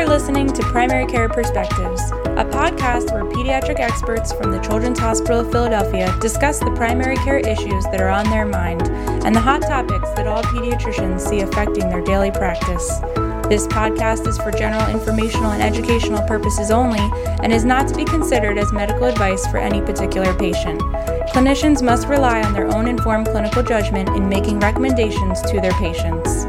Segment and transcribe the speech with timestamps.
[0.00, 5.40] are listening to Primary Care Perspectives, a podcast where pediatric experts from the Children's Hospital
[5.40, 8.88] of Philadelphia discuss the primary care issues that are on their mind
[9.26, 13.00] and the hot topics that all pediatricians see affecting their daily practice.
[13.50, 17.10] This podcast is for general informational and educational purposes only
[17.42, 20.80] and is not to be considered as medical advice for any particular patient.
[21.34, 26.46] Clinicians must rely on their own informed clinical judgment in making recommendations to their patients.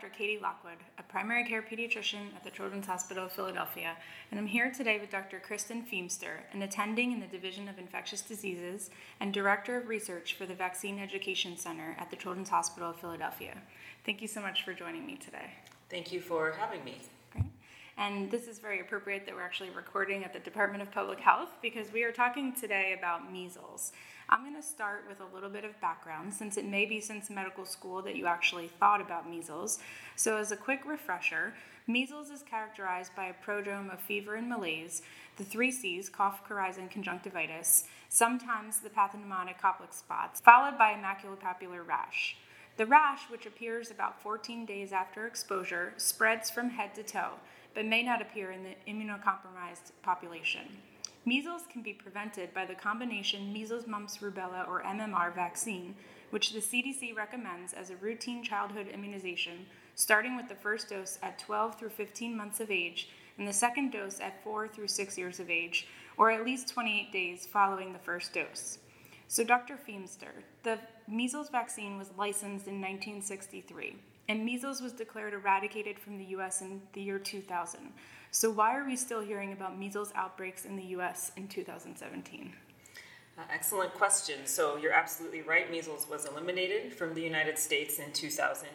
[0.00, 0.14] Dr.
[0.16, 3.98] Katie Lockwood, a primary care pediatrician at the Children's Hospital of Philadelphia,
[4.30, 5.40] and I'm here today with Dr.
[5.40, 8.88] Kristen Feemster, an attending in the Division of Infectious Diseases
[9.20, 13.58] and Director of Research for the Vaccine Education Center at the Children's Hospital of Philadelphia.
[14.06, 15.52] Thank you so much for joining me today.
[15.90, 16.96] Thank you for having me.
[17.32, 17.44] Great.
[17.98, 21.50] And this is very appropriate that we're actually recording at the Department of Public Health
[21.60, 23.92] because we are talking today about measles.
[24.32, 27.30] I'm going to start with a little bit of background since it may be since
[27.30, 29.80] medical school that you actually thought about measles.
[30.14, 31.52] So, as a quick refresher,
[31.88, 35.02] measles is characterized by a prodrome of fever and malaise,
[35.36, 40.96] the three C's, cough, coryza, and conjunctivitis, sometimes the pathognomonic Koplik spots, followed by a
[40.96, 42.36] maculopapular rash.
[42.76, 47.32] The rash, which appears about 14 days after exposure, spreads from head to toe
[47.74, 50.62] but may not appear in the immunocompromised population.
[51.26, 55.94] Measles can be prevented by the combination measles, mumps, rubella, or MMR vaccine,
[56.30, 61.38] which the CDC recommends as a routine childhood immunization, starting with the first dose at
[61.38, 65.40] 12 through 15 months of age and the second dose at 4 through 6 years
[65.40, 68.78] of age, or at least 28 days following the first dose.
[69.28, 69.76] So, Dr.
[69.76, 73.96] Feemster, the measles vaccine was licensed in 1963
[74.30, 77.80] and measles was declared eradicated from the US in the year 2000.
[78.30, 82.52] So, why are we still hearing about measles outbreaks in the US in 2017?
[83.36, 84.38] Uh, excellent question.
[84.44, 85.68] So, you're absolutely right.
[85.68, 88.68] Measles was eliminated from the United States in 2000,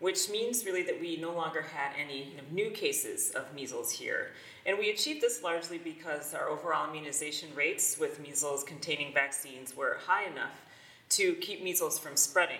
[0.00, 4.32] which means really that we no longer had any new cases of measles here.
[4.66, 9.98] And we achieved this largely because our overall immunization rates with measles containing vaccines were
[10.04, 10.66] high enough
[11.10, 12.58] to keep measles from spreading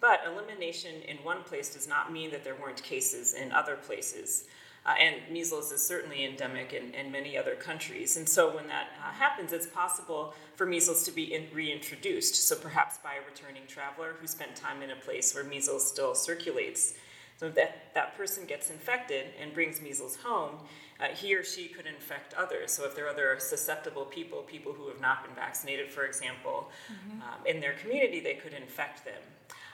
[0.00, 4.44] but elimination in one place does not mean that there weren't cases in other places.
[4.86, 8.16] Uh, and measles is certainly endemic in, in, many other countries.
[8.16, 12.34] And so when that uh, happens, it's possible for measles to be in, reintroduced.
[12.34, 16.14] So perhaps by a returning traveler who spent time in a place where measles still
[16.14, 16.94] circulates.
[17.36, 20.56] So that that person gets infected and brings measles home,
[20.98, 22.70] uh, he or she could infect others.
[22.70, 26.70] So if there are other susceptible people, people who have not been vaccinated, for example,
[26.90, 27.22] mm-hmm.
[27.22, 29.22] um, in their community, they could infect them.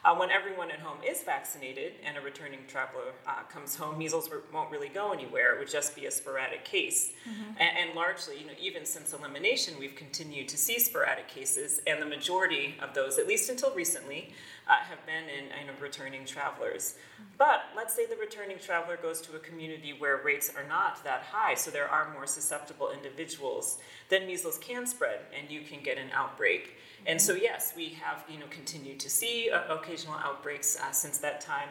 [0.07, 4.31] Uh, when everyone at home is vaccinated and a returning traveler uh, comes home, measles
[4.53, 5.53] won't really go anywhere.
[5.53, 7.11] It would just be a sporadic case.
[7.29, 7.51] Mm-hmm.
[7.59, 12.01] And, and, largely, you know, even since elimination, we've continued to see sporadic cases, and
[12.01, 14.31] the majority of those, at least until recently,
[14.69, 16.95] uh, have been in, in returning travelers.
[17.39, 21.23] But let's say the returning traveler goes to a community where rates are not that
[21.23, 23.79] high, so there are more susceptible individuals,
[24.09, 26.77] then measles can spread and you can get an outbreak.
[27.07, 31.19] And so, yes, we have you know continued to see uh, occasional outbreaks uh, since
[31.19, 31.69] that time,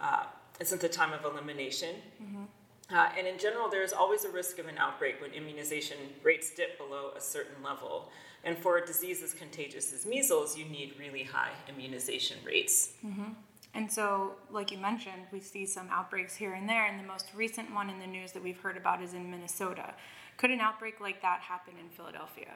[0.00, 0.24] uh,
[0.60, 1.96] since the time of elimination.
[2.22, 2.44] Mm-hmm.
[2.92, 6.50] Uh, and in general, there is always a risk of an outbreak when immunization rates
[6.54, 8.10] dip below a certain level.
[8.44, 12.94] And for a disease as contagious as measles, you need really high immunization rates.
[13.06, 13.32] Mm-hmm.
[13.74, 17.28] And so, like you mentioned, we see some outbreaks here and there, and the most
[17.34, 19.94] recent one in the news that we've heard about is in Minnesota.
[20.36, 22.54] Could an outbreak like that happen in Philadelphia?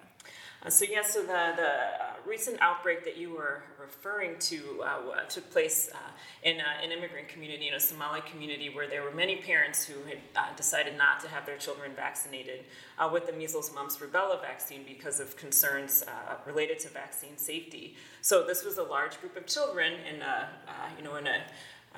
[0.65, 5.21] Uh, so yes, so the, the uh, recent outbreak that you were referring to uh,
[5.29, 5.99] took place uh,
[6.43, 10.19] in an immigrant community, in a Somali community, where there were many parents who had
[10.35, 12.65] uh, decided not to have their children vaccinated
[13.13, 16.03] with the measles, mumps, rubella vaccine because of concerns
[16.47, 17.95] related to vaccine safety.
[18.23, 20.49] So this was a large group of children in a,
[20.97, 21.43] you know, in a,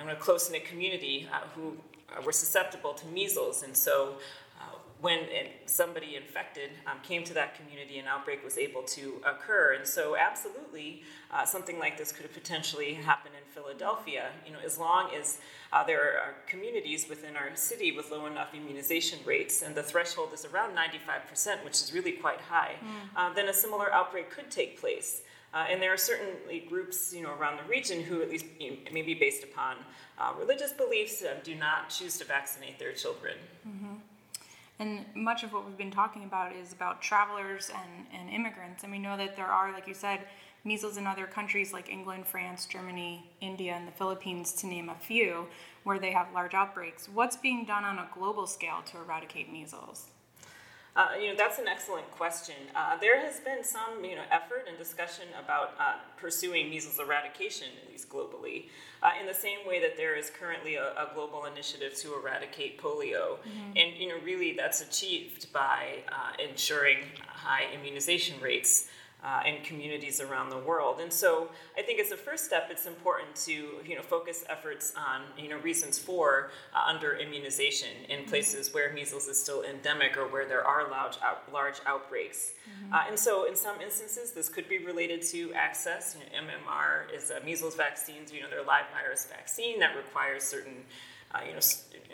[0.03, 1.77] in a close-knit community who
[2.25, 4.17] were susceptible to measles, and so
[5.01, 5.21] when
[5.67, 9.75] somebody infected um, came to that community, an outbreak was able to occur.
[9.75, 14.31] And so, absolutely, uh, something like this could have potentially happen in Philadelphia.
[14.45, 15.39] You know, as long as
[15.73, 20.31] uh, there are communities within our city with low enough immunization rates, and the threshold
[20.35, 23.17] is around 95%, which is really quite high, mm.
[23.17, 25.23] uh, then a similar outbreak could take place.
[25.55, 28.71] Uh, and there are certainly groups, you know, around the region who, at least you
[28.71, 29.77] know, maybe based upon
[30.19, 33.35] uh, religious beliefs, uh, do not choose to vaccinate their children.
[33.67, 33.95] Mm-hmm.
[34.79, 38.85] And much of what we've been talking about is about travelers and, and immigrants.
[38.85, 40.21] And we know that there are, like you said,
[40.65, 44.95] measles in other countries like England, France, Germany, India, and the Philippines, to name a
[44.95, 45.47] few,
[45.83, 47.09] where they have large outbreaks.
[47.09, 50.09] What's being done on a global scale to eradicate measles?
[50.97, 52.57] Uh, you know, that's an excellent question.
[52.75, 57.69] Uh, there has been some, you know, effort and discussion about uh, pursuing measles eradication,
[57.85, 58.67] at least globally,
[59.03, 62.81] uh, in the same way that there is currently a, a global initiative to eradicate
[62.81, 63.37] polio.
[63.37, 63.77] Mm-hmm.
[63.77, 68.89] And, you know, really that's achieved by uh, ensuring high immunization rates
[69.25, 71.01] uh, in communities around the world.
[71.01, 73.53] And so I think as a first step, it's important to
[73.85, 78.31] you know focus efforts on you know reasons for uh, under immunization in mm-hmm.
[78.31, 82.53] places where measles is still endemic or where there are large out, large outbreaks.
[82.69, 82.95] Mm-hmm.
[82.95, 86.17] Uh, and so in some instances, this could be related to access.
[86.17, 88.23] You know, MMR is a measles vaccine.
[88.33, 90.85] You know, they're live virus vaccine that requires certain
[91.35, 91.61] uh, you know,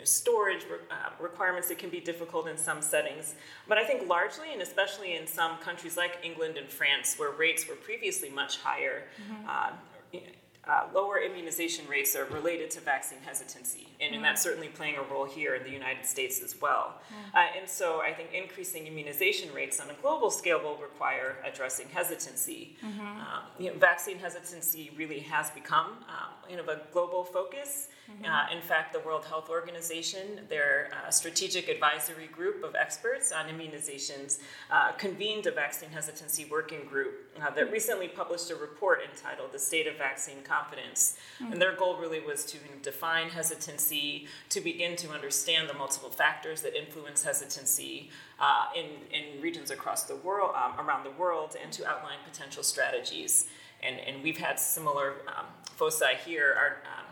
[0.03, 3.35] storage re- uh, requirements that can be difficult in some settings.
[3.67, 7.67] But I think largely, and especially in some countries like England and France, where rates
[7.67, 9.49] were previously much higher, mm-hmm.
[9.49, 10.19] uh,
[10.67, 14.15] uh, lower immunization rates are related to vaccine hesitancy, and, mm-hmm.
[14.15, 16.95] and, that's certainly playing a role here in the United States as well.
[16.95, 17.37] Mm-hmm.
[17.37, 21.87] Uh, and so I think increasing immunization rates on a global scale will require addressing
[21.89, 22.77] hesitancy.
[22.83, 22.99] Mm-hmm.
[23.01, 27.89] Um, you know, vaccine hesitancy really has become um, you know, a global focus.
[28.11, 28.25] Mm-hmm.
[28.25, 33.47] Uh, in fact, the World Health Organization, their uh, strategic advisory group of experts on
[33.47, 34.39] immunizations,
[34.71, 39.59] uh, convened a vaccine hesitancy working group uh, that recently published a report entitled The
[39.59, 41.17] State of Vaccine Confidence.
[41.39, 41.53] Mm-hmm.
[41.53, 46.61] And their goal really was to define hesitancy, to begin to understand the multiple factors
[46.61, 48.09] that influence hesitancy
[48.39, 52.63] uh, in, in regions across the world, um, around the world, and to outline potential
[52.63, 53.47] strategies.
[53.83, 55.45] And, and we've had similar um,
[55.75, 56.55] foci here.
[56.57, 56.67] Our,
[56.97, 57.05] um,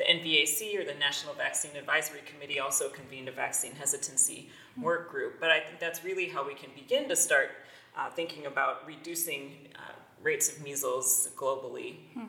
[0.00, 4.48] the NVAC or the National Vaccine Advisory Committee also convened a vaccine hesitancy
[4.80, 5.38] work group.
[5.38, 7.50] But I think that's really how we can begin to start
[7.96, 9.92] uh, thinking about reducing uh,
[10.22, 11.96] rates of measles globally.
[12.14, 12.26] Hmm.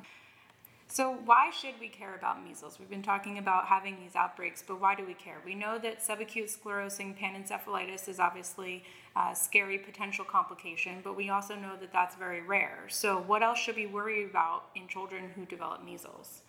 [0.88, 2.78] So, why should we care about measles?
[2.78, 5.38] We've been talking about having these outbreaks, but why do we care?
[5.46, 8.84] We know that subacute sclerosing panencephalitis is obviously
[9.16, 12.84] a scary potential complication, but we also know that that's very rare.
[12.90, 16.42] So, what else should we worry about in children who develop measles?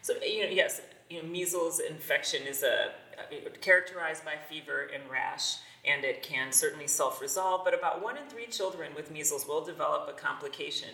[0.00, 2.92] So, you know, yes, you know, measles infection is a,
[3.60, 8.24] characterized by fever and rash and it can certainly self resolve, but about one in
[8.28, 10.90] three children with measles will develop a complication.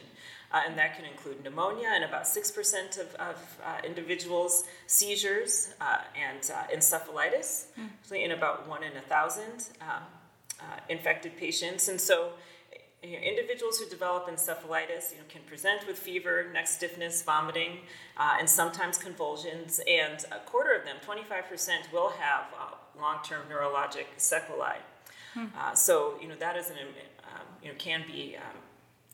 [0.51, 5.99] Uh, and that can include pneumonia and about 6% of, of uh, individuals, seizures, uh,
[6.17, 8.13] and uh, encephalitis mm.
[8.13, 10.03] in about one in a thousand um,
[10.61, 11.89] uh, infected patients.
[11.89, 12.31] And so,
[13.03, 17.81] you know, individuals who develop encephalitis you know, can present with fever, neck stiffness, vomiting,
[18.17, 19.83] uh, and sometimes convulsions.
[19.87, 22.47] And a quarter of them, 25%, will have
[23.01, 24.79] long term neurologic sequelae.
[25.35, 25.47] Hmm.
[25.75, 26.77] so, you know, that is an,
[27.25, 28.57] um, you know, can be um,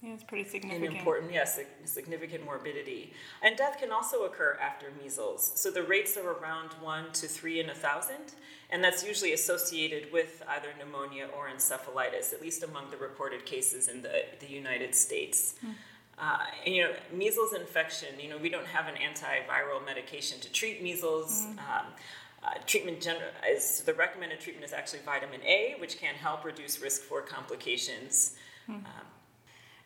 [0.04, 0.90] yeah, it's pretty significant.
[0.90, 3.14] An important, yes, significant morbidity.
[3.42, 5.52] And death can also occur after measles.
[5.54, 8.34] So the rates are around one to three in a thousand,
[8.68, 13.88] and that's usually associated with either pneumonia or encephalitis, at least among the reported cases
[13.88, 15.54] in the, the United States.
[15.62, 15.70] Hmm.
[16.18, 20.52] Uh, and, you know, measles infection, you know, we don't have an antiviral medication to
[20.52, 21.42] treat measles.
[21.42, 21.58] Mm.
[21.58, 21.86] Um,
[22.44, 23.16] uh, treatment gen-
[23.48, 28.36] is the recommended treatment is actually vitamin A, which can help reduce risk for complications.
[28.68, 28.74] Mm.
[28.74, 28.84] Um,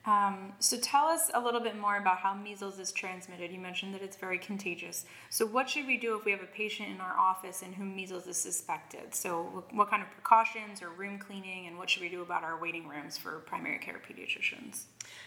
[0.09, 3.53] um, so tell us a little bit more about how measles is transmitted.
[3.53, 5.05] You mentioned that it's very contagious.
[5.29, 7.95] So what should we do if we have a patient in our office in whom
[7.95, 9.15] measles is suspected?
[9.15, 12.59] So what kind of precautions or room cleaning and what should we do about our
[12.59, 14.85] waiting rooms for primary care pediatricians?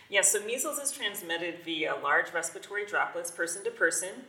[0.10, 4.26] Yes, yeah, so measles is transmitted via large respiratory droplets person to person.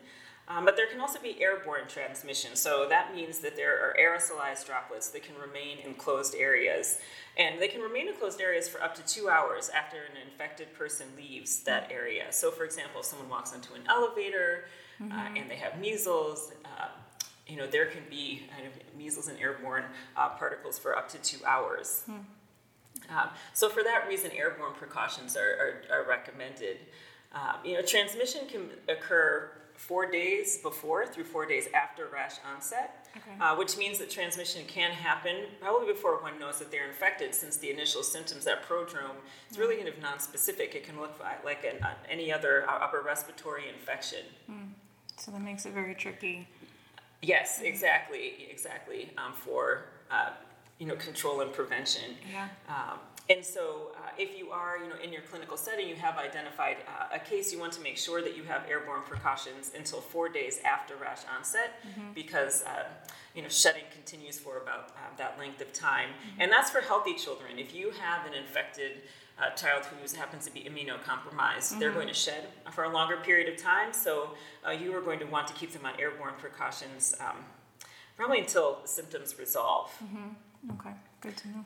[0.48, 2.56] Um, but there can also be airborne transmission.
[2.56, 6.98] So that means that there are aerosolized droplets that can remain in closed areas.
[7.38, 10.74] And they can remain in closed areas for up to two hours after an infected
[10.74, 12.26] person leaves that area.
[12.30, 14.64] So, for example, if someone walks into an elevator
[15.00, 15.18] uh, mm-hmm.
[15.18, 16.88] uh, and they have measles, uh,
[17.46, 19.84] you know, there can be kind of measles and airborne
[20.16, 22.04] uh, particles for up to two hours.
[22.10, 22.24] Mm.
[23.10, 26.78] Um, so, for that reason, airborne precautions are, are, are recommended.
[27.32, 29.50] Um, you know, transmission can occur
[29.82, 33.36] four days before through four days after rash onset, okay.
[33.40, 37.56] uh, which means that transmission can happen probably before one knows that they're infected, since
[37.56, 39.16] the initial symptoms, that prodrome,
[39.50, 40.76] is really kind of nonspecific.
[40.76, 44.20] It can look like an, uh, any other uh, upper respiratory infection.
[44.48, 44.68] Mm.
[45.16, 46.46] So that makes it very tricky.
[47.20, 49.10] Yes, exactly, exactly.
[49.18, 50.30] Um, for uh,
[50.78, 52.14] you know control and prevention.
[52.30, 52.48] Yeah.
[52.68, 52.98] Um,
[53.32, 56.76] and so, uh, if you are, you know, in your clinical setting, you have identified
[56.86, 60.28] uh, a case, you want to make sure that you have airborne precautions until four
[60.28, 62.12] days after rash onset, mm-hmm.
[62.14, 62.84] because uh,
[63.34, 66.42] you know shedding continues for about uh, that length of time, mm-hmm.
[66.42, 67.58] and that's for healthy children.
[67.58, 69.02] If you have an infected
[69.38, 71.78] uh, child who happens to be immunocompromised, mm-hmm.
[71.78, 73.94] they're going to shed for a longer period of time.
[73.94, 74.34] So
[74.66, 77.38] uh, you are going to want to keep them on airborne precautions, um,
[78.16, 79.90] probably until symptoms resolve.
[80.04, 80.72] Mm-hmm.
[80.72, 81.64] Okay, good to know.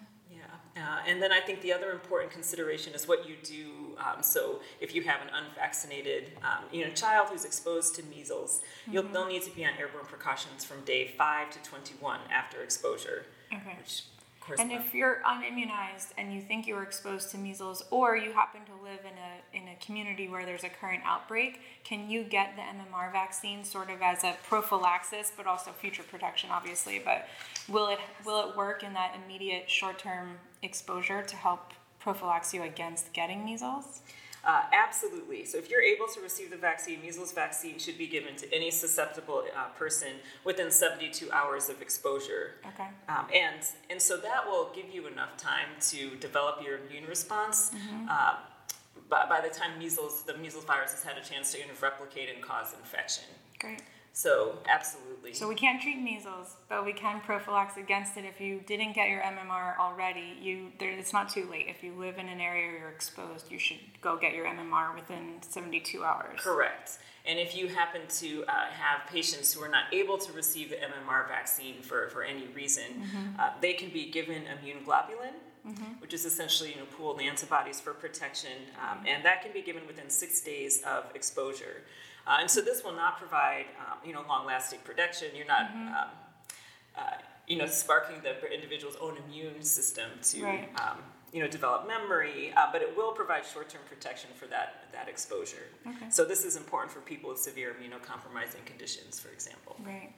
[0.77, 3.97] Uh, and then I think the other important consideration is what you do.
[3.99, 8.61] Um, so if you have an unvaccinated, um, you know, child who's exposed to measles,
[8.91, 13.25] you'll, they'll need to be on airborne precautions from day five to 21 after exposure.
[13.51, 13.77] Okay.
[13.79, 14.03] Which
[14.59, 18.61] And if you're unimmunized and you think you were exposed to measles, or you happen
[18.67, 18.76] to
[19.57, 23.91] in a community where there's a current outbreak, can you get the MMR vaccine sort
[23.91, 27.01] of as a prophylaxis, but also future protection, obviously?
[27.03, 27.27] But
[27.69, 31.73] will it will it work in that immediate short term exposure to help
[32.05, 34.03] prophylax you against getting measles?
[34.45, 35.45] Uh, absolutely.
[35.45, 38.71] So, if you're able to receive the vaccine, measles vaccine should be given to any
[38.71, 40.09] susceptible uh, person
[40.45, 42.55] within 72 hours of exposure.
[42.65, 42.87] Okay.
[43.09, 47.73] Um, and and so that will give you enough time to develop your immune response.
[48.09, 48.37] Uh,
[49.09, 52.43] by, by the time measles, the measles virus has had a chance to replicate and
[52.43, 53.25] cause infection.
[53.59, 53.83] Great.
[54.17, 55.35] So, absolutely.
[55.35, 58.25] So we can't treat measles, but we can prophylax against it.
[58.25, 61.67] If you didn't get your MMR already, you there, it's not too late.
[61.69, 64.95] If you live in an area where you're exposed, you should go get your MMR
[64.95, 66.41] within 72 hours.
[66.41, 66.93] Correct.
[67.27, 70.77] And if you happen to uh, have patients who are not able to receive the
[70.77, 73.03] MMR vaccine for, for any reason,
[73.39, 75.35] uh, they can be given immune globulin,
[76.01, 79.87] which is essentially you know, pooled antibodies for protection, um, and that can be given
[79.87, 81.83] within six days of exposure.
[82.27, 85.29] Uh, and so this will not provide um, you know, long-lasting protection.
[85.35, 86.09] You're not um,
[86.97, 87.01] uh,
[87.47, 90.69] you know, sparking the individual's own immune system to Right.
[90.81, 90.99] um,
[91.33, 95.67] you know, develop memory, uh, but it will provide short-term protection for that, that exposure.
[95.87, 96.07] Okay.
[96.11, 99.77] So this is important for people with severe immunocompromising conditions, for example.
[99.85, 100.13] Right.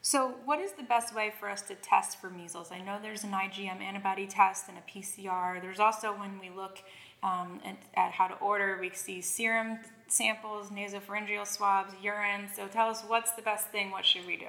[0.00, 2.70] So, what is the best way for us to test for measles?
[2.70, 5.60] I know there's an IgM antibody test and a PCR.
[5.60, 6.78] There's also when we look
[7.22, 12.48] um, at, at how to order, we see serum samples, nasopharyngeal swabs, urine.
[12.54, 13.90] So, tell us what's the best thing.
[13.90, 14.46] What should we do?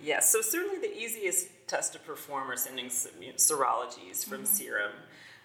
[0.00, 4.46] Yes, so certainly the easiest test to perform are sending s- you know, serologies from
[4.46, 4.92] serum.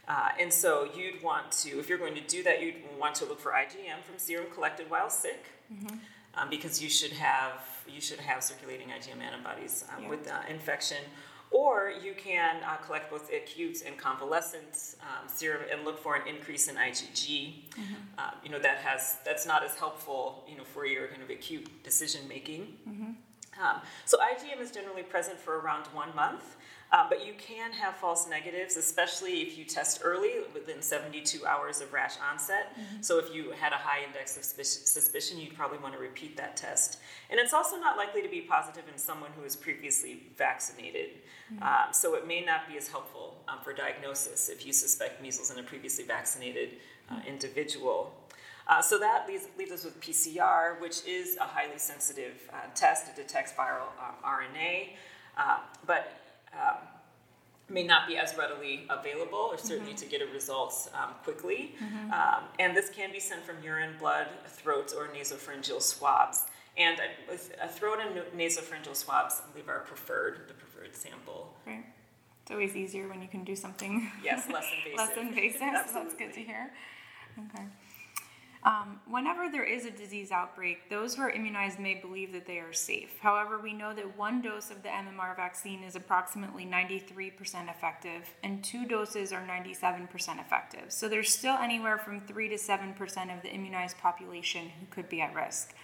[0.07, 3.25] Uh, and so you'd want to, if you're going to do that, you'd want to
[3.25, 5.45] look for IgM from serum collected while sick,
[6.35, 7.53] um, because you should have
[7.87, 10.09] you should have circulating IgM antibodies um, Yeah.
[10.09, 10.97] with uh, infection.
[11.51, 16.27] Or you can uh, collect both acute and convalescent um, serum and look for an
[16.27, 17.53] increase in IgG.
[18.17, 21.29] Um, you know that has that's not as helpful, you know, for your kind of
[21.29, 22.75] acute decision making.
[23.61, 26.55] Um, so IgM is generally present for around one month,
[26.93, 31.81] uh, but you can have false negatives, especially if you test early within 72 hours
[31.81, 32.77] of rash onset.
[33.01, 36.55] So if you had a high index of suspicion, you'd probably want to repeat that
[36.55, 36.99] test.
[37.31, 41.09] And it's also not likely to be positive in someone who is previously vaccinated.
[41.61, 45.51] Um, so it may not be as helpful um, for diagnosis if you suspect measles
[45.51, 46.77] in a previously vaccinated
[47.09, 48.13] uh, individual.
[48.67, 53.07] Uh, so that leaves, leaves us with PCR, which is a highly sensitive uh, test.
[53.07, 54.89] It detects viral um, RNA,
[55.37, 56.22] uh, but
[56.59, 56.77] um,
[57.69, 61.75] may not be as readily available, or certainly to get a results um, quickly.
[62.11, 66.43] Um, and this can be sent from urine, blood, throat, or nasopharyngeal swabs.
[66.77, 66.97] And
[67.29, 71.53] with a throat and nasopharyngeal swabs, I believe are preferred, the preferred sample.
[71.65, 71.85] Right.
[72.41, 74.97] It's always easier when you can do something Yes, less invasive.
[74.97, 75.93] less invasive.
[75.93, 76.71] so that's good to hear.
[77.39, 77.63] Okay.
[78.65, 82.59] Um, whenever there is a disease outbreak, those who are immunized may believe that they
[82.59, 83.19] are safe.
[83.19, 88.63] However, we know that one dose of the MMR vaccine is approximately 93% effective, and
[88.63, 90.85] two doses are 97% effective.
[90.87, 95.19] So there's still anywhere from 3 to 7% of the immunized population who could be
[95.19, 95.75] at risk.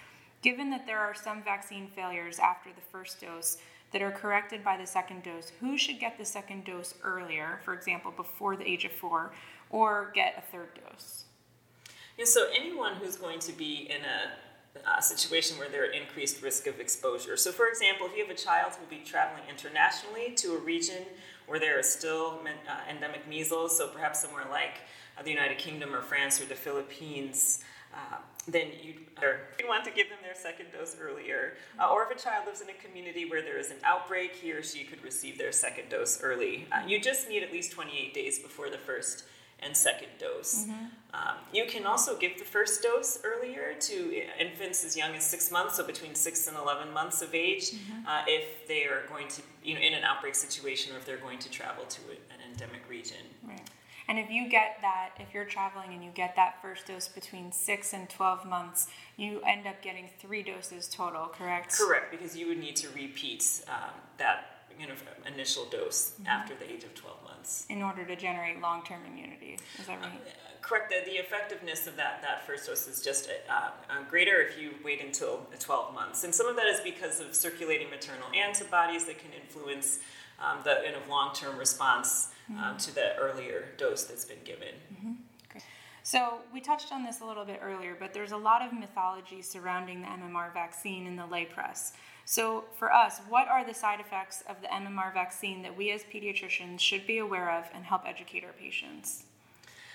[0.41, 3.57] Given that there are some vaccine failures after the first dose
[3.91, 7.73] that are corrected by the second dose, who should get the second dose earlier, for
[7.73, 9.33] example, before the age of four,
[9.69, 11.25] or get a third dose?
[12.25, 14.31] So anyone who's going to be in a,
[15.01, 17.37] situation where they're at increased risk of exposure.
[17.37, 20.59] So, for example, if you have a child who will be traveling internationally to a
[20.59, 21.03] region
[21.47, 24.81] where there are still uh, endemic measles, so perhaps somewhere like
[25.17, 28.99] uh, the United Kingdom or France or the Philippines, uh, then you'd,
[29.59, 31.53] you'd want to give them their second dose earlier.
[31.79, 34.51] Uh, or if a child lives in a community where there is an outbreak, he
[34.51, 36.67] or she could receive their second dose early.
[36.71, 39.23] Uh, you just need at least 28 days before the first
[39.61, 40.65] and second dose.
[41.13, 45.51] Um, you can also give the first dose earlier to infants as young as six
[45.51, 47.73] months, so between six and 11 months of age,
[48.07, 51.17] uh, if they are going to, you know, in an outbreak situation or if they're
[51.17, 53.17] going to travel to an endemic region.
[53.43, 53.61] Right.
[54.07, 57.51] And if you get that, if you're traveling and you get that first dose between
[57.51, 58.87] six and 12 months,
[59.17, 61.77] you end up getting three doses total, correct?
[61.77, 64.93] Correct, because you would need to repeat um, that you know,
[65.31, 67.28] initial dose after the age of 12 months.
[67.69, 69.57] In order to generate long term immunity.
[69.79, 70.11] Is that right?
[70.61, 70.91] Correct.
[70.91, 74.71] The, the effectiveness of that, that first dose is just uh, uh, greater if you
[74.83, 76.23] wait until 12 months.
[76.23, 79.99] And some of that is because of circulating maternal antibodies that can influence
[80.39, 84.75] um, the kind of long term response um, to the earlier dose that's been given.
[86.03, 89.43] So we touched on this a little bit earlier, but there's a lot of mythology
[89.43, 91.93] surrounding the MMR vaccine in the lay press.
[92.29, 96.03] So for us, what are the side effects of the MMR vaccine that we as
[96.03, 99.23] pediatricians should be aware of and help educate our patients?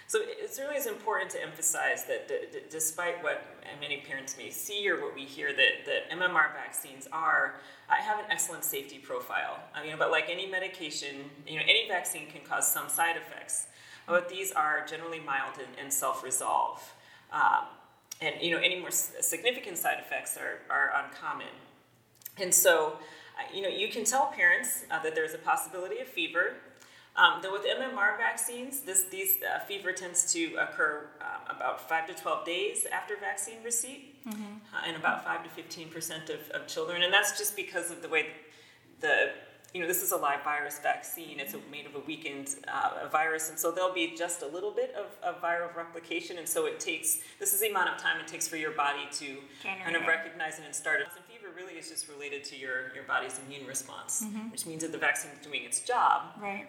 [0.09, 3.45] So it's really important to emphasize that d- d- despite what
[3.81, 7.55] many parents may see or what we hear, that, that MMR vaccines are
[7.89, 9.61] uh, have an excellent safety profile.
[9.73, 13.69] I mean, but like any medication, you know, any vaccine can cause some side effects,
[14.09, 16.83] but these are generally mild and, and self-resolve.
[17.33, 17.67] Um,
[18.21, 21.47] and you know, any more significant side effects are, are uncommon.
[22.39, 22.99] And so,
[23.53, 26.55] you know, you can tell parents uh, that there's a possibility of fever,
[27.17, 32.09] um, though with MMR vaccines, this these uh, fever tends to occur um, about five
[32.09, 34.43] to twelve days after vaccine receipt, mm-hmm.
[34.75, 38.03] uh, in about five to fifteen percent of, of children, and that's just because of
[38.03, 38.27] the way
[39.01, 39.31] the
[39.75, 41.41] you know, this is a live virus vaccine.
[41.41, 44.95] It's made of a weakened uh, virus, and so there'll be just a little bit
[44.95, 47.19] of, of, viral replication, and so it takes.
[47.41, 49.37] This is the amount of time it takes for your body to
[49.85, 51.09] kind of recognize it and start it.
[51.55, 54.51] And really is just related to your your body's immune response, mm-hmm.
[54.51, 56.23] which means that the vaccine is doing its job.
[56.41, 56.67] Right.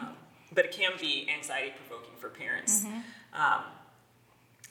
[0.00, 0.10] Um,
[0.52, 2.84] but it can be anxiety provoking for parents.
[2.84, 3.40] Mm-hmm.
[3.40, 3.62] Um,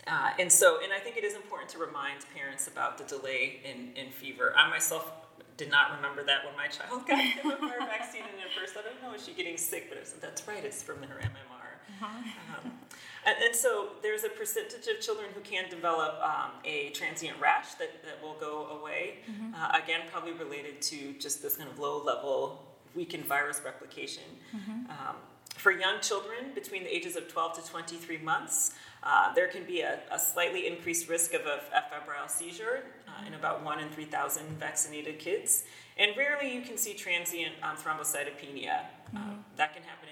[0.08, 3.60] uh, and so, and I think it is important to remind parents about the delay
[3.64, 4.54] in, in fever.
[4.56, 5.12] I myself
[5.58, 9.02] did not remember that when my child got the vaccine, and at first I don't
[9.04, 9.90] know, is she getting sick?
[9.90, 11.57] But I said, that's right, it's from her MMR.
[12.02, 12.60] Uh-huh.
[12.66, 12.72] Um,
[13.26, 17.74] and, and, so there's a percentage of children who can develop um, a transient rash
[17.76, 19.20] that, that will go away.
[19.30, 19.54] Mm-hmm.
[19.54, 22.64] Uh, again, probably related to just this kind of low level
[22.96, 24.24] weakened virus replication.
[24.56, 24.92] Mm-hmm.
[24.92, 25.16] Um,
[25.58, 28.74] for young children between the ages of 12 to 23 months,
[29.04, 33.26] uh, there can be a, a, slightly increased risk of a, a febrile seizure uh,
[33.26, 35.64] in about 1 in 3,000 vaccinated kids.
[35.98, 38.66] And rarely you can see transient um, thrombocytopenia.
[38.66, 39.18] Mm-hmm.
[39.18, 40.07] Um, that can happen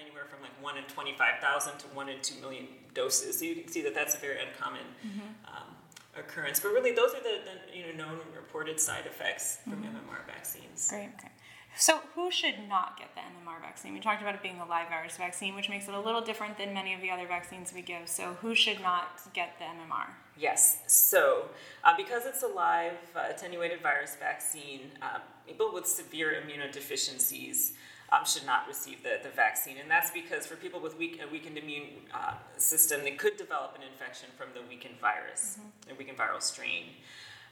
[0.68, 3.38] anywhere from like 1 in 25,000 to 1 in 2 million doses.
[3.38, 5.20] So you can see that that's a very uncommon mm-hmm.
[5.46, 5.74] um,
[6.18, 6.60] occurrence.
[6.60, 9.96] But really, those are the, the, you know known reported side effects from mm-hmm.
[9.96, 10.88] MMR vaccines.
[10.88, 11.10] Great.
[11.18, 11.30] Okay.
[11.78, 13.92] So, who should not get the MMR vaccine?
[13.92, 16.56] We talked about it being a live virus vaccine, which makes it a little different
[16.56, 18.08] than many of the other vaccines we give.
[18.08, 20.06] So, who should not get the MMR?
[20.38, 20.78] Yes.
[20.86, 21.50] So,
[21.84, 27.72] uh, because it's a live uh, attenuated virus vaccine, uh, people with severe immunodeficiencies
[28.12, 29.76] um, should not receive the, the vaccine.
[29.80, 33.74] And that's because for people with weak, a weakened immune uh, system, they could develop
[33.76, 35.90] an infection from the weakened virus, mm-hmm.
[35.90, 36.84] the weakened viral strain.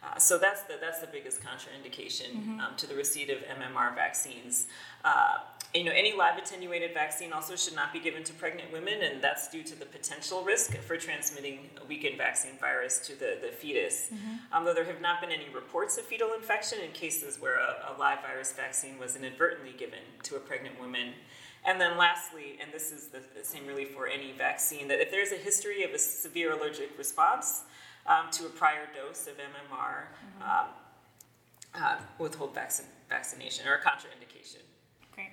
[0.04, 2.60] Uh, so that's the that's the biggest contraindication mm-hmm.
[2.60, 4.66] um, to the receipt of MMR vaccines.
[5.04, 5.38] Uh,
[5.74, 9.20] you know, any live attenuated vaccine also should not be given to pregnant women, and
[9.22, 13.48] that's due to the potential risk for transmitting a weakened vaccine virus to the, the
[13.48, 14.10] fetus.
[14.12, 14.34] Mm-hmm.
[14.52, 17.94] Um, though there have not been any reports of fetal infection in cases where a,
[17.94, 21.12] a live virus vaccine was inadvertently given to a pregnant woman.
[21.64, 25.10] And then lastly, and this is the, the same really for any vaccine, that if
[25.10, 27.62] there's a history of a severe allergic response,
[28.06, 30.42] um, to a prior dose of MMR mm-hmm.
[30.42, 30.66] um,
[31.74, 34.62] uh, withhold vaccine, vaccination or a contraindication.
[35.14, 35.32] Great.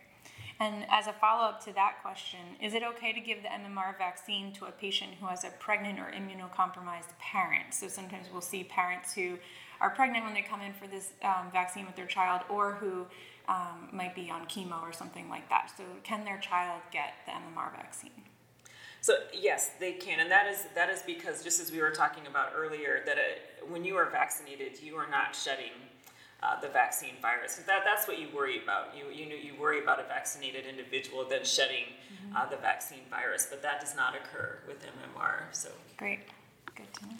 [0.59, 3.97] And as a follow up to that question, is it okay to give the MMR
[3.97, 7.73] vaccine to a patient who has a pregnant or immunocompromised parent?
[7.73, 9.37] So sometimes we'll see parents who
[9.81, 13.05] are pregnant when they come in for this um, vaccine with their child or who
[13.47, 15.71] um, might be on chemo or something like that.
[15.75, 18.11] So, can their child get the MMR vaccine?
[19.01, 22.27] So yes, they can, and that is that is because just as we were talking
[22.27, 25.73] about earlier, that it, when you are vaccinated, you are not shedding
[26.43, 27.55] uh, the vaccine virus.
[27.55, 28.95] That, that's what you worry about.
[28.95, 32.37] You you know you worry about a vaccinated individual then shedding mm-hmm.
[32.37, 35.45] uh, the vaccine virus, but that does not occur with MMR.
[35.51, 36.19] So great,
[36.75, 37.13] good to know.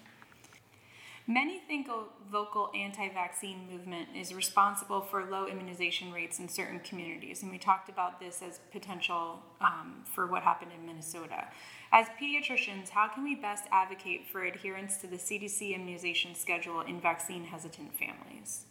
[1.32, 6.82] Many think a vocal anti vaccine movement is responsible for low immunization rates in certain
[6.82, 11.48] communities, and we talked about this as potential um, for what happened in Minnesota.
[11.94, 17.00] As pediatricians, how can we best advocate for adherence to the CDC immunization schedule in
[17.00, 18.66] vaccine hesitant families?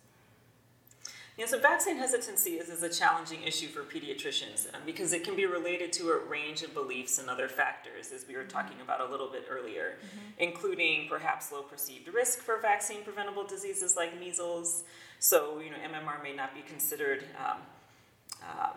[1.40, 5.37] Yeah, so vaccine hesitancy is, is a challenging issue for pediatricians um, because it can
[5.37, 8.83] be related to a range of beliefs and other factors, as we were talking mm-hmm.
[8.83, 10.18] about a little bit earlier, mm-hmm.
[10.37, 14.85] including perhaps low perceived risk for vaccine preventable diseases like measles.
[15.18, 17.57] So, you know, MMR may not be considered, um,
[18.42, 18.72] um,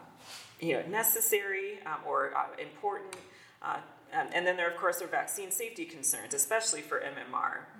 [0.61, 3.13] you know, necessary um, or uh, important.
[3.61, 3.79] Uh,
[4.13, 7.72] um, and then there, of course, are vaccine safety concerns, especially for MMR.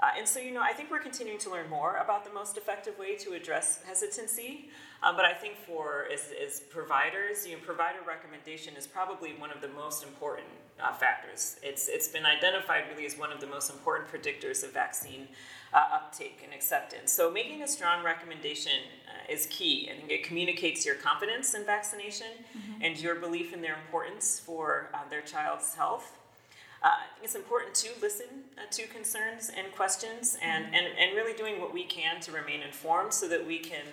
[0.00, 2.56] Uh, and so, you know, I think we're continuing to learn more about the most
[2.56, 4.70] effective way to address hesitancy.
[5.02, 9.50] Um, but I think for as, as providers, you know, provider recommendation is probably one
[9.50, 10.46] of the most important
[10.80, 11.56] uh, factors.
[11.62, 15.26] It's, it's been identified really as one of the most important predictors of vaccine
[15.72, 17.12] uh, uptake and acceptance.
[17.12, 19.90] So, making a strong recommendation uh, is key.
[19.92, 22.82] I think it communicates your confidence in vaccination mm-hmm.
[22.82, 26.18] and your belief in their importance for uh, their child's health.
[26.82, 30.74] Uh, I think it's important to listen uh, to concerns and questions and, mm-hmm.
[30.74, 33.84] and, and really doing what we can to remain informed so that we can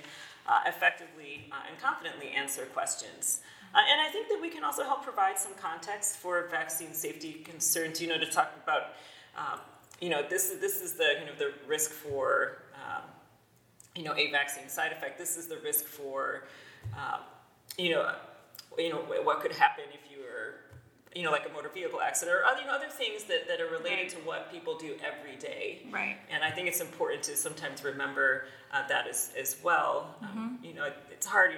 [0.47, 3.41] uh, effectively uh, and confidently answer questions.
[3.73, 7.33] Uh, and I think that we can also help provide some context for vaccine safety
[7.43, 8.93] concerns, you know, to talk about,
[9.35, 9.59] um,
[9.99, 13.01] you know, this, this is the kind of the risk for, um,
[13.95, 15.17] you know, a vaccine side effect.
[15.17, 16.43] This is the risk for,
[16.93, 17.21] um,
[17.77, 18.13] you know,
[18.77, 20.14] you know, what could happen if you
[21.15, 23.61] you know, like a motor vehicle accident or other, you know, other things that, that
[23.61, 24.09] are related right.
[24.09, 25.81] to what people do every day.
[25.89, 26.17] Right.
[26.29, 30.13] And I think it's important to sometimes remember uh, that as, as well.
[30.21, 30.37] Um, mm-hmm.
[30.39, 31.51] Um, you know, it's hard.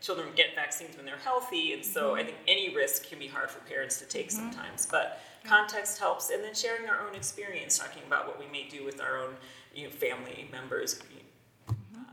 [0.00, 2.20] children get vaccines when they're healthy, and so mm-hmm.
[2.20, 4.50] I think any risk can be hard for parents to take mm-hmm.
[4.50, 4.86] sometimes.
[4.86, 8.84] But context helps, and then sharing our own experience, talking about what we may do
[8.84, 9.34] with our own
[9.72, 11.96] you know, family members mm-hmm.
[11.96, 12.06] um,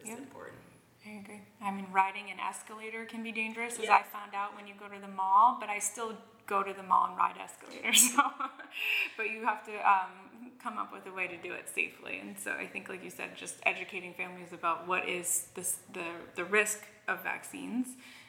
[0.00, 0.56] is important.
[1.06, 1.40] I agree.
[1.62, 3.94] I mean, riding an escalator can be dangerous, as yeah.
[3.94, 6.16] I found out when you go to the mall, but I still
[6.50, 8.12] go to the mall and ride escalators.
[8.14, 8.22] So,
[9.16, 12.18] but you have to um, come up with a way to do it safely.
[12.18, 16.04] And so I think, like you said, just educating families about what is this, the,
[16.34, 17.86] the risk of vaccines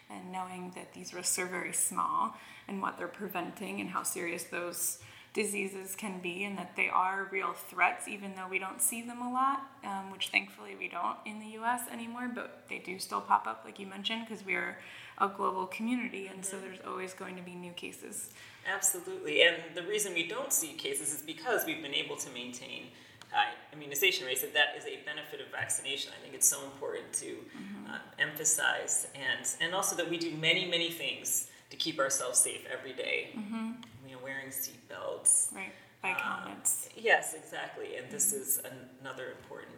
[0.10, 2.36] and knowing that these risks are very small
[2.68, 5.00] and what they're preventing and how serious those
[5.34, 9.22] diseases can be and that they are real threats even though we don't see them
[9.22, 13.22] a lot um, which thankfully we don't in the us anymore but they do still
[13.22, 14.78] pop up like you mentioned because we are
[15.18, 18.30] a global community, and so there's always going to be new cases.
[18.72, 22.88] Absolutely, and the reason we don't see cases is because we've been able to maintain
[23.32, 26.12] high immunization rates, and that is a benefit of vaccination.
[26.18, 27.92] I think it's so important to mm-hmm.
[27.92, 32.66] uh, emphasize, and and also that we do many many things to keep ourselves safe
[32.72, 33.30] every day.
[33.36, 33.72] Mm-hmm.
[34.08, 35.72] You know, wearing seatbelts, right,
[36.02, 36.52] bike um.
[36.96, 38.42] Yes, exactly, and this mm-hmm.
[38.42, 39.78] is an, another important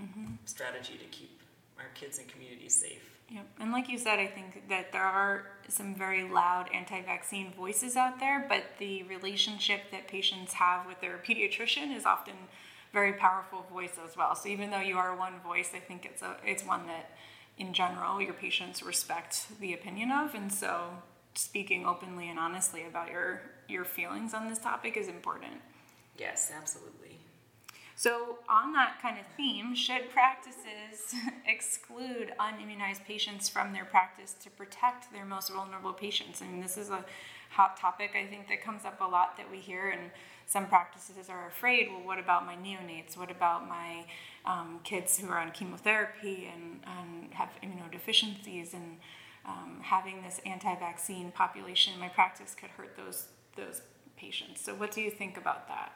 [0.00, 0.34] mm-hmm.
[0.44, 1.40] strategy to keep
[1.78, 3.18] our kids and communities safe.
[3.32, 3.46] Yep.
[3.60, 7.96] And like you said, I think that there are some very loud anti vaccine voices
[7.96, 12.34] out there, but the relationship that patients have with their pediatrician is often
[12.92, 14.34] very powerful voice as well.
[14.34, 17.10] So even though you are one voice, I think it's a it's one that
[17.56, 20.90] in general your patients respect the opinion of and so
[21.34, 25.54] speaking openly and honestly about your your feelings on this topic is important.
[26.18, 27.21] Yes, absolutely.
[27.94, 31.14] So, on that kind of theme, should practices
[31.46, 36.42] exclude unimmunized patients from their practice to protect their most vulnerable patients?
[36.42, 37.04] I mean, this is a
[37.50, 40.10] hot topic I think that comes up a lot that we hear, and
[40.46, 43.16] some practices are afraid well, what about my neonates?
[43.16, 44.04] What about my
[44.44, 48.72] um, kids who are on chemotherapy and, and have immunodeficiencies?
[48.74, 48.98] And
[49.44, 53.26] um, having this anti vaccine population in my practice could hurt those,
[53.56, 53.82] those
[54.16, 54.60] patients.
[54.60, 55.92] So, what do you think about that?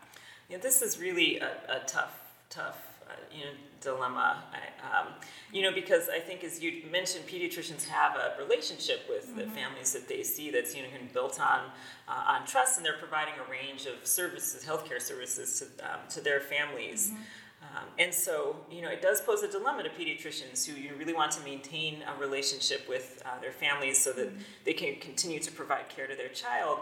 [0.49, 2.79] Yeah, this is really a, a tough, tough,
[3.09, 4.45] uh, you know, dilemma.
[4.53, 5.09] I, um,
[5.53, 9.39] you know, because I think as you mentioned, pediatricians have a relationship with mm-hmm.
[9.39, 11.71] the families that they see that's you know built on
[12.09, 16.21] uh, on trust, and they're providing a range of services, healthcare services to um, to
[16.21, 17.09] their families.
[17.09, 17.23] Mm-hmm.
[17.63, 21.15] Um, and so, you know, it does pose a dilemma to pediatricians who you really
[21.15, 24.39] want to maintain a relationship with uh, their families so that mm-hmm.
[24.65, 26.79] they can continue to provide care to their child,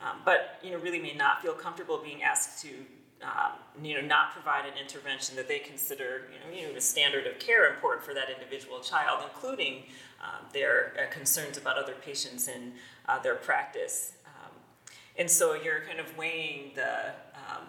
[0.00, 2.68] um, but you know, really may not feel comfortable being asked to
[3.22, 6.80] um, you know, not provide an intervention that they consider, you know, you know, the
[6.80, 9.84] standard of care important for that individual child, including
[10.22, 12.72] um, their uh, concerns about other patients in
[13.08, 14.12] uh, their practice.
[14.26, 14.52] Um,
[15.18, 17.64] and so you're kind of weighing the, um,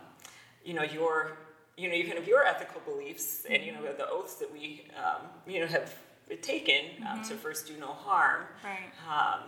[0.63, 1.37] you know, your,
[1.77, 4.85] you know, you kind of your ethical beliefs and you know the oaths that we,
[4.97, 5.93] um, you know, have
[6.41, 7.29] taken um, mm-hmm.
[7.29, 9.41] to first do no harm right.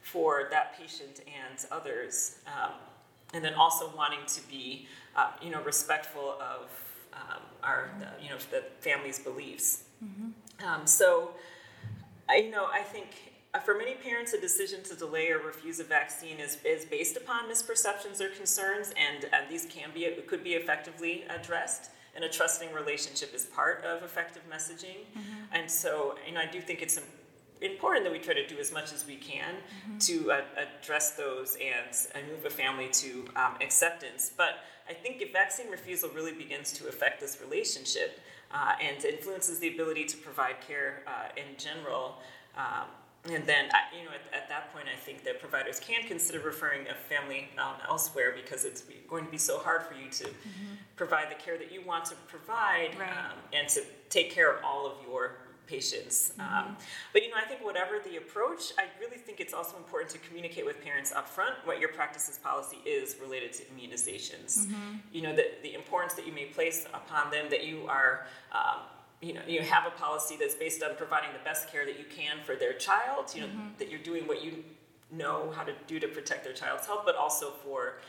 [0.00, 2.36] for that patient and others,
[3.34, 6.70] and then also wanting to be uh, you know, respectful of
[7.12, 9.84] um, our, the, you know, the family's beliefs.
[10.04, 10.66] Mm-hmm.
[10.66, 11.30] Um, so,
[12.28, 13.08] I, you know, I think
[13.52, 17.16] uh, for many parents, a decision to delay or refuse a vaccine is, is based
[17.16, 21.90] upon misperceptions or concerns, and, and these can be could be effectively addressed.
[22.16, 25.02] And a trusting relationship is part of effective messaging.
[25.18, 25.52] Mm-hmm.
[25.52, 27.00] And so, you know, I do think it's
[27.64, 29.98] important that we try to do as much as we can mm-hmm.
[29.98, 34.30] to uh, address those and, and move a family to um, acceptance.
[34.36, 38.20] But I think if vaccine refusal really begins to affect this relationship
[38.52, 42.18] uh, and influences the ability to provide care uh, in general,
[42.56, 42.86] um,
[43.32, 46.86] and then, you know, at, at, that point, I think that providers can consider referring
[46.88, 50.74] a family um, elsewhere because it's going to be so hard for you to mm-hmm.
[50.96, 53.08] provide the care that you want to provide right.
[53.08, 56.32] um, and to take care of all of your patients.
[56.38, 56.76] Um,
[57.12, 60.18] but you know, I think whatever the approach, I really think it's also important to
[60.18, 64.66] communicate with parents up front what your practices policy is related to immunizations.
[65.12, 68.80] You know, the, the importance that you may place upon them, that you are um,
[69.20, 72.04] you know, you have a policy that's based on providing the best care that you
[72.14, 73.48] can for their child, you know,
[73.78, 74.62] that you're doing what you
[75.10, 78.00] know how to do to protect their child's health, but also for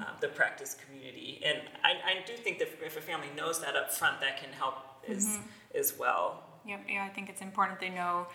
[0.00, 1.40] uh, the practice community.
[1.44, 4.52] And I, I do think that if a family knows that up front, that can
[4.52, 4.76] help
[5.08, 5.38] as,
[5.74, 6.42] as well.
[6.70, 8.28] Yep, yeah, I think it's important they know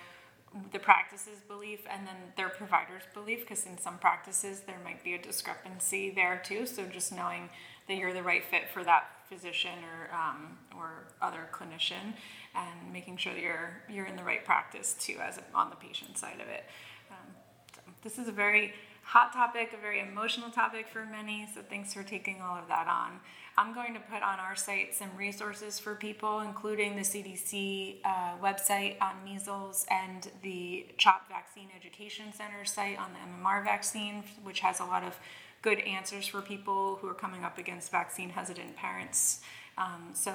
[0.73, 5.13] the practice's belief and then their provider's belief, because in some practices, there might be
[5.13, 6.65] a discrepancy there too.
[6.65, 7.49] So just knowing
[7.87, 12.13] that you're the right fit for that physician or, um, or other clinician
[12.53, 15.75] and making sure that you're, you're in the right practice too, as a- on the
[15.77, 16.65] patient side of it.
[17.09, 17.35] Um,
[17.73, 21.93] so This is a very hot topic, a very emotional topic for many, so thanks
[21.93, 23.19] for taking all of that on.
[23.57, 28.37] I'm going to put on our site some resources for people, including the CDC uh,
[28.43, 34.59] website on measles and the CHOP Vaccine Education Center site on the MMR vaccine, which
[34.59, 35.17] has a lot of
[35.61, 39.39] good answers for people who are coming up against vaccine hesitant parents.
[39.77, 40.33] Um, so,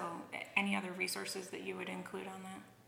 [0.56, 2.79] any other resources that you would include on that?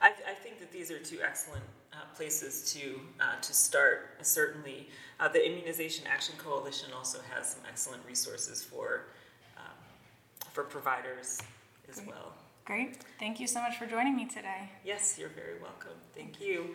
[0.00, 4.10] I, I think that these are two excellent uh, places to uh, to start.
[4.22, 4.88] Certainly,
[5.20, 9.06] uh, the Immunization Action Coalition also has some excellent resources for
[9.56, 9.72] um,
[10.52, 11.40] for providers
[11.88, 12.08] as Great.
[12.08, 12.32] well.
[12.64, 12.98] Great.
[13.20, 14.70] Thank you so much for joining me today.
[14.84, 15.92] Yes, you're very welcome.
[16.14, 16.74] Thank you.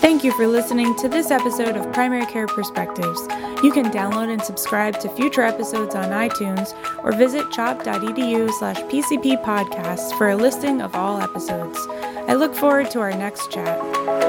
[0.00, 3.26] Thank you for listening to this episode of Primary Care Perspectives.
[3.62, 9.42] You can download and subscribe to future episodes on iTunes or visit chop.edu slash PCP
[10.18, 11.78] for a listing of all episodes.
[12.28, 14.21] I look forward to our next chat.